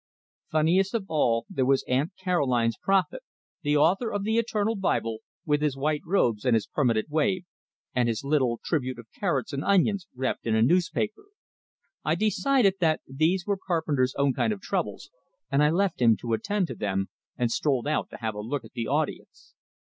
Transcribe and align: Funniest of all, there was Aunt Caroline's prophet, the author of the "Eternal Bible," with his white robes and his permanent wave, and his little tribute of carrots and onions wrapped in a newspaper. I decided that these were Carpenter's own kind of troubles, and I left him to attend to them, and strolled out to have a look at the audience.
Funniest 0.51 0.95
of 0.95 1.05
all, 1.09 1.45
there 1.47 1.63
was 1.63 1.85
Aunt 1.87 2.11
Caroline's 2.19 2.75
prophet, 2.75 3.21
the 3.61 3.77
author 3.77 4.11
of 4.11 4.23
the 4.23 4.39
"Eternal 4.39 4.75
Bible," 4.75 5.19
with 5.45 5.61
his 5.61 5.77
white 5.77 6.01
robes 6.03 6.43
and 6.43 6.55
his 6.55 6.65
permanent 6.65 7.07
wave, 7.07 7.45
and 7.93 8.09
his 8.09 8.23
little 8.23 8.59
tribute 8.65 8.97
of 8.97 9.05
carrots 9.19 9.53
and 9.53 9.63
onions 9.63 10.07
wrapped 10.15 10.47
in 10.47 10.55
a 10.55 10.63
newspaper. 10.63 11.25
I 12.03 12.15
decided 12.15 12.77
that 12.79 13.01
these 13.05 13.45
were 13.45 13.59
Carpenter's 13.63 14.15
own 14.17 14.33
kind 14.33 14.51
of 14.51 14.59
troubles, 14.59 15.11
and 15.51 15.61
I 15.61 15.69
left 15.69 16.01
him 16.01 16.17
to 16.21 16.33
attend 16.33 16.65
to 16.69 16.75
them, 16.75 17.09
and 17.37 17.51
strolled 17.51 17.87
out 17.87 18.09
to 18.09 18.17
have 18.17 18.33
a 18.33 18.39
look 18.41 18.65
at 18.65 18.71
the 18.73 18.87
audience. 18.87 19.53